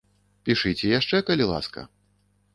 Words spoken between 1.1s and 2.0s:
калі ласка!